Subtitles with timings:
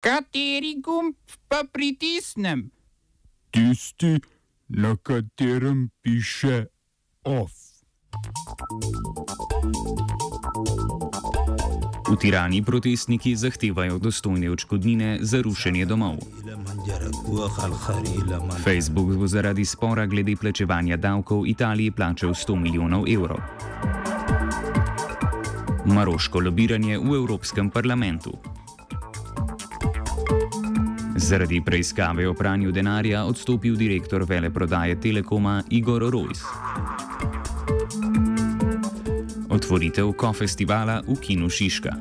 [0.00, 1.14] Kateri gumb
[1.48, 2.70] pa pritisnem?
[3.50, 4.16] Tisti,
[4.68, 6.66] na katerem piše
[7.24, 7.52] OF.
[12.08, 16.16] V Tirani protestniki zahtevajo dostojne odškodnine za rušenje domov.
[18.64, 23.38] Facebook bo zaradi spora glede plačevanja davkov Italiji plačal 100 milijonov evrov.
[25.84, 28.59] Maroško lobiranje v Evropskem parlamentu.
[31.30, 36.42] Zaradi preiskave o pranju denarja odstopil direktor veleprodaje Telekoma Igor Rojs.
[39.48, 41.94] Otvoritev kofestivala v Kinu Šiška.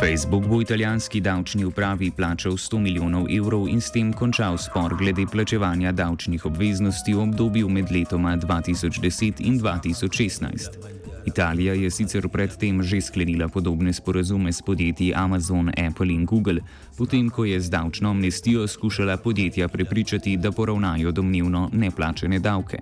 [0.00, 5.26] Facebook bo italijanski davčni upravi plačal 100 milijonov evrov in s tem končal spor glede
[5.32, 11.01] plačevanja davčnih obveznosti v obdobju med letoma 2010 in 2016.
[11.26, 16.60] Italija je sicer predtem že sklenila podobne sporazume s podjetji Amazon, Apple in Google,
[16.98, 22.78] potem ko je z davčno amnestijo skušala podjetja prepričati, da poravnajo domnevno neplačene davke.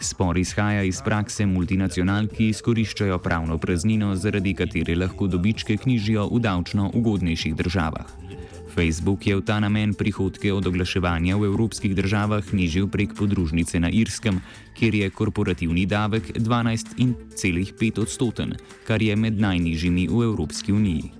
[0.00, 6.40] Spor izhaja iz prakse multinacionalk, ki izkoriščajo pravno praznino, zaradi katere lahko dobičke knjižijo v
[6.40, 8.39] davčno ugodnejših državah.
[8.70, 13.90] Facebook je v ta namen prihodke od oglaševanja v evropskih državah knjižil prek podružnice na
[13.90, 14.40] Irskem,
[14.78, 21.19] kjer je korporativni davek 12,5 odstoten, kar je med najnižjimi v Evropski uniji.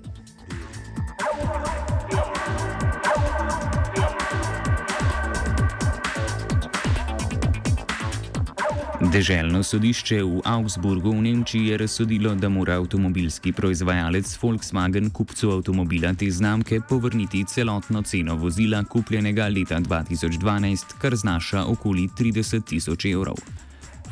[9.11, 16.13] Deželno sodišče v Augsburgu v Nemčiji je razsodilo, da mora avtomobilski proizvajalec Volkswagen kupcu avtomobila
[16.15, 23.43] te znamke povrniti celotno ceno vozila kupljenega leta 2012, kar znaša okoli 30 tisoč evrov.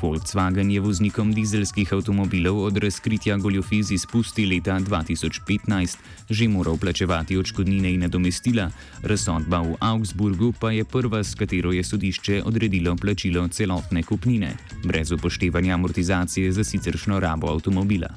[0.03, 5.97] Volkswagen je voznikom dizelskih avtomobilov od razkritja goljofij z izpusti leta 2015
[6.31, 8.71] že moral plačevati odškodnine in nadomestila,
[9.03, 15.13] razsodba v Augsburgu pa je prva, s katero je sodišče odredilo plačilo celotne kupnine, brez
[15.13, 18.09] upoštevanja amortizacije za siceršno rabo avtomobila.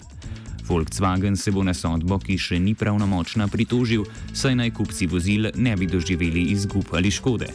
[0.68, 5.76] Volkswagen se bo na sodbo, ki še ni pravnomočna, pritožil, saj naj kupci vozil ne
[5.76, 7.52] bi doživeli izgub ali škode.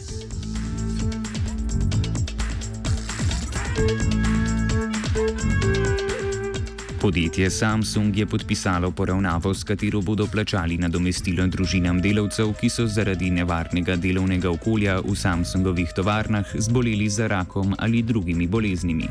[7.07, 13.29] Podjetje Samsung je podpisalo poravnavo, s katero bodo plačali nadomestilo družinam delavcev, ki so zaradi
[13.31, 19.07] nevarnega delovnega okolja v Samsungovih tovarnah zboleli za rakom ali drugimi boleznimi.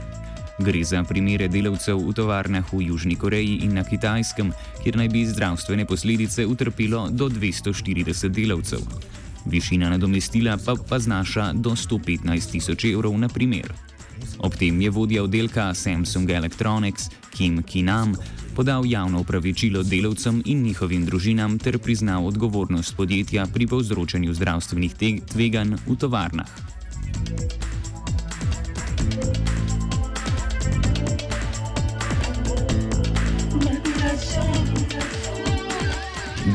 [0.58, 4.52] Gre za primere delavcev v tovarnah v Južni Koreji in na Kitajskem,
[4.84, 8.84] kjer naj bi zdravstvene posledice utrpelo do 240 delavcev.
[9.46, 13.72] Višina nadomestila pa, pa znaša do 115 tisoč evrov na primer.
[14.38, 18.14] Ob tem je vodja oddelka Samsung Electronics Kim Kinam
[18.54, 24.94] podal javno upravičilo delavcem in njihovim družinam ter priznal odgovornost podjetja pri povzročanju zdravstvenih
[25.32, 26.48] tveganj v tovarnah.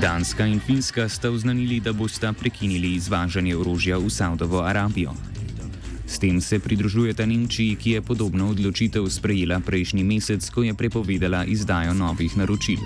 [0.01, 5.30] Danska in Finska sta oznanili, da bosta prekinili izvažanje orožja v Saudovo Arabijo.
[6.21, 11.97] Tem se pridružujeta Nemčiji, ki je podobno odločitev sprejela prejšnji mesec, ko je prepovedala izdajo
[11.97, 12.77] novih naročil.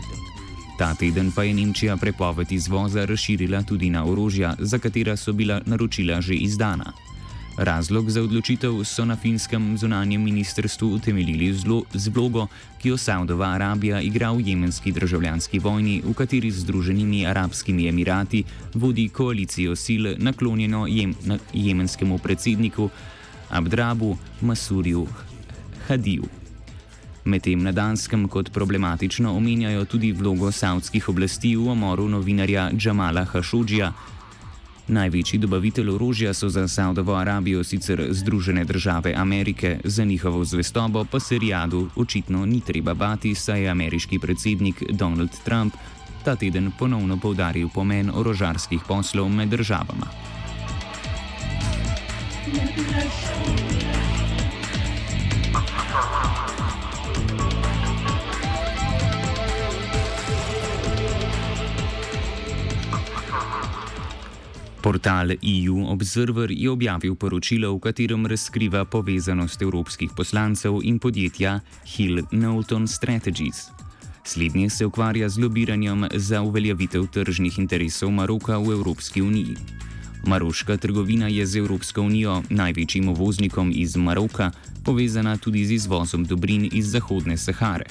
[0.80, 5.60] Ta teden pa je Nemčija prepoved izvoza razširila tudi na orožja, za katera so bila
[5.66, 6.94] naročila že izdana.
[7.58, 11.54] Razlog za odločitev so na finskem zunanjem ministrstvu utemeljili
[11.94, 12.48] z vlogo,
[12.80, 18.44] ki jo Saudova Arabija igra v jemenski državljanski vojni, v kateri z Združenimi arabskimi emirati
[18.74, 22.90] vodi koalicijo sil naklonjeno jem, na jemenskemu predsedniku
[23.50, 25.08] Abdrabu Masurju
[25.88, 26.24] Hadiju.
[27.26, 33.94] Medtem na Danskem kot problematično omenjajo tudi vlogo savdskih oblasti v umoru novinarja Džamala Hašodžija.
[34.88, 41.20] Največji dobavitelj orožja so za Saudovo Arabijo sicer Združene države Amerike, za njihovo zvestobo pa
[41.20, 45.74] se Rijadu očitno ni treba bati, saj je ameriški predsednik Donald Trump
[46.26, 50.10] ta teden ponovno povdaril pomen orožarskih poslov med državama.
[65.06, 72.26] Portal EU Observer je objavil poročilo, v katerem razkriva povezanost evropskih poslancev in podjetja Hill
[72.34, 73.70] Knowlton Strategies.
[74.24, 79.54] Slednje se ukvarja z lobiranjem za uveljavitev tržnih interesov Maroka v Evropski uniji.
[80.26, 84.52] Maroška trgovina je z Evropsko unijo, največjim uvoznikom iz Maroka,
[84.84, 87.86] povezana tudi z izvozom dobrin iz Zahodne Sahare.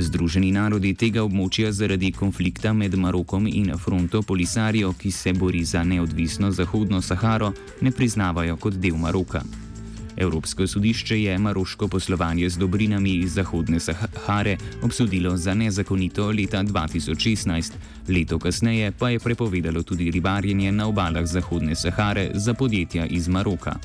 [0.00, 5.84] Združeni narodi tega območja zaradi konflikta med Marokom in Fronto Polisario, ki se bori za
[5.84, 9.42] neodvisno Zahodno Saharo, ne priznavajo kot del Maroka.
[10.16, 17.72] Evropsko sodišče je maroško poslovanje z dobrinami iz Zahodne Sahare obsodilo za nezakonito leta 2016,
[18.08, 23.76] leto kasneje pa je prepovedalo tudi ribarjenje na obalah Zahodne Sahare za podjetja iz Maroka.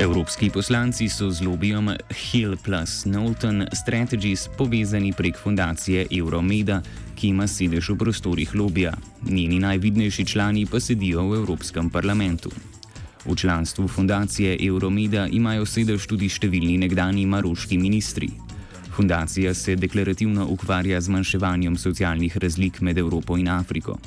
[0.00, 6.82] Evropski poslanci so z lobijem Hill plus Knowlton Strategies povezani prek fundacije Euromeda,
[7.18, 8.92] ki ima sedež v prostorih lobija.
[9.26, 12.50] Njeni najvidnejši člani pa sedijo v Evropskem parlamentu.
[13.26, 18.30] V članstvu fundacije Euromeda imajo sedež tudi številni nekdani maroški ministri.
[18.94, 23.98] Fundacija se deklarativno ukvarja z manjševanjem socialnih razlik med Evropo in Afriko.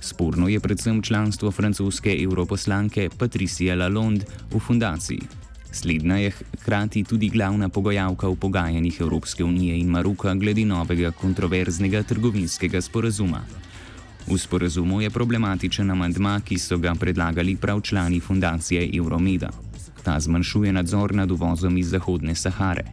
[0.00, 5.20] Sporno je predvsem članstvo francoske europoslanke Patricia Lalonde v fundaciji.
[5.72, 12.02] Slednja je hkrati tudi glavna pogojavka v pogajanjih Evropske unije in Maroka glede novega kontroverznega
[12.02, 13.42] trgovinskega sporazuma.
[14.26, 19.50] V sporazumu je problematičen amandma, ki so ga predlagali prav člani fundacije Euromeda.
[20.02, 22.84] Ta zmanjšuje nadzor nad uvozom iz Zahodne Sahare.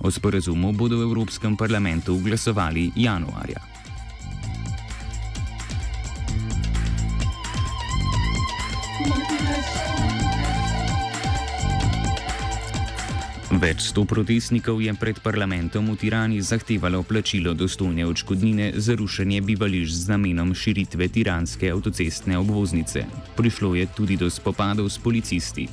[0.00, 3.73] O sporazumu bodo v Evropskem parlamentu glasovali januarja.
[13.64, 20.04] Več sto protestnikov je pred parlamentom v Tirani zahtevalo plačilo dostojne odškodnine za rušenje bivališč
[20.04, 23.06] z namenom širitve tiranske avtocestne obvoznice.
[23.38, 25.64] Prišlo je tudi do spopadov s policisti.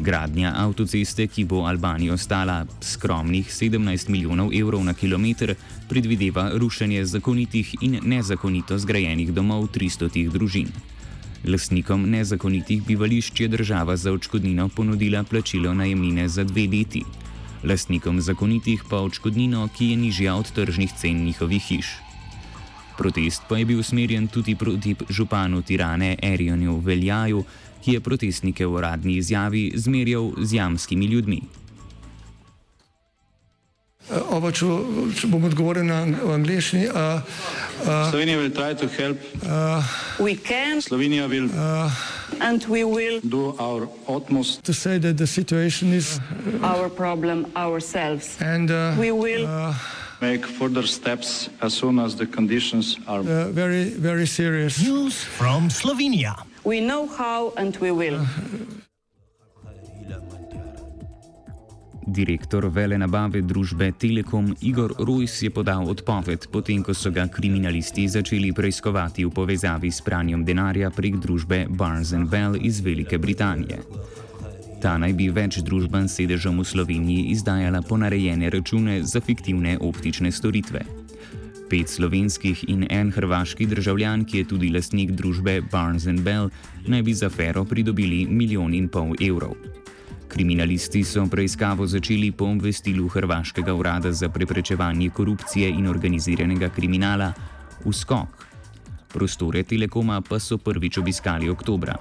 [0.00, 5.52] Gradnja avtoceste, ki bo Albanijo stala skromnih 17 milijonov evrov na kilometr,
[5.92, 10.72] predvideva rušenje zakonitih in nezakonito zgrajenih domov 300 družin.
[11.44, 17.00] Lastnikom nezakonitih bivališč je država za odškodnino ponudila plačilo najemnine za dve leti,
[17.64, 21.86] lastnikom zakonitih pa odškodnino, ki je nižja od tržnih cen njihovih hiš.
[22.98, 27.44] Protest pa je bil usmerjen tudi proti županu Tirane Erionju Veljaju,
[27.84, 31.40] ki je protestnike v uradni izjavi zmerjal z jamskimi ljudmi.
[34.10, 34.66] Oba, če,
[35.20, 36.00] če bom odgovoril na
[36.34, 36.88] angliški.
[36.90, 37.22] Uh,
[37.86, 40.82] uh, Slovenija bo poskušala pomagati.
[40.82, 41.90] Slovenija bo naredila
[42.40, 46.04] naš utmost, da bo rekla, da je situacija naš
[46.96, 47.46] problem.
[48.40, 49.46] In da bomo naredili
[50.20, 54.84] nadaljnje korake, as soon as the conditions are zelo, zelo resne.
[54.84, 56.34] News from Slovenija.
[56.64, 58.26] Vemo, kako in bomo.
[62.10, 68.08] Direktor vele nabave družbe Telekom Igor Rojs je podal odpoved, potem ko so ga kriminalisti
[68.10, 73.78] začeli preiskovati v povezavi s pranjem denarja prek družbe Barnes Bell iz Velike Britanije.
[74.82, 80.32] Ta naj bi več družban s sedežem v Sloveniji izdajala ponarejene račune za fiktivne optične
[80.34, 80.82] storitve.
[81.70, 86.50] Pet slovenskih in en hrvaški državljan, ki je tudi lastnik družbe Barnes Bell,
[86.90, 89.54] naj bi za fero pridobili milijon in pol evrov.
[90.30, 97.32] Kriminalisti so preiskavo začeli po obvestilu Hrvaškega urada za preprečevanje korupcije in organiziranega kriminala
[97.84, 98.46] USKOK.
[99.12, 101.96] Prostore Telekoma pa so prvič obiskali oktobra.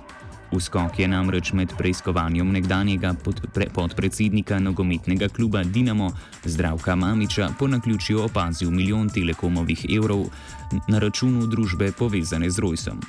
[0.51, 3.15] USKOK je namreč med preiskovanjem nekdanjega
[3.73, 6.12] podpredsednika nogometnega kluba Dinamo
[6.45, 10.25] Zdravka Mamiča po naključju opazil milijon telekomovih evrov
[10.88, 13.01] na računu družbe povezane z Rojsom.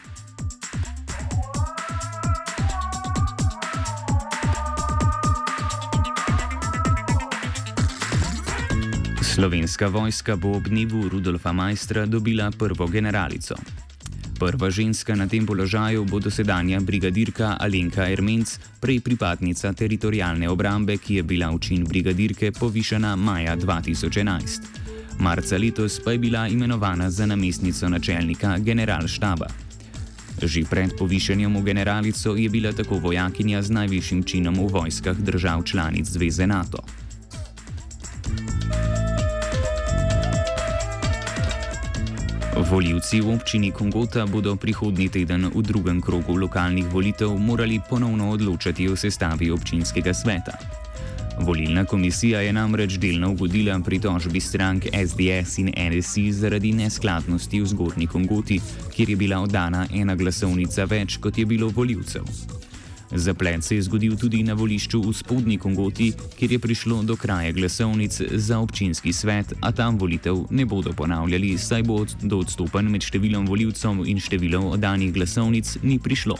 [9.41, 13.55] Slovenska vojska bo ob dnevu Rudolfa Majstra dobila prvo generalico.
[14.39, 21.15] Prva ženska na tem položaju bo dosedanja brigadirka Alenka Ermenc, prej pripadnica teritorijalne obrambe, ki
[21.15, 24.61] je bila v čin brigadirke povišena maja 2011.
[25.19, 29.47] Marca letos pa je bila imenovana za namestnico načelnika generalštaba.
[30.43, 35.65] Že pred povišenjem v generalico je bila tako vojakinja z najvišjim činom v vojskah držav
[35.65, 36.85] članic Zveze NATO.
[42.61, 48.89] Voljivci v občini Kongota bodo prihodnji teden v drugem krogu lokalnih volitev morali ponovno odločati
[48.89, 50.53] o sestavi občinskega sveta.
[51.41, 58.07] Volilna komisija je namreč delno ugodila pritožbi strank SDS in NSI zaradi neskladnosti v zgornji
[58.07, 58.61] Kongoti,
[58.93, 62.23] kjer je bila oddana ena glasovnica več, kot je bilo voljivcev.
[63.13, 67.53] Zaplet se je zgodil tudi na volišču v spodnji Kongoti, kjer je prišlo do kraja
[67.53, 73.03] glasovnic za občinski svet, a tam volitev ne bodo ponavljali, saj bo do odstopanj med
[73.03, 76.39] številom voljivcev in številom oddanih glasovnic ni prišlo.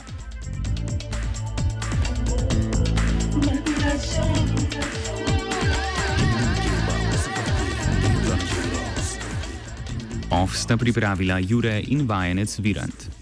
[10.31, 13.20] OF sta pripravila Jure in vajenec Virant.